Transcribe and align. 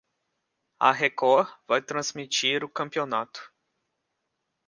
A 0.79 0.91
Record 0.93 1.47
vai 1.67 1.79
transmitir 1.83 2.63
o 2.63 2.67
campeonato. 2.69 3.53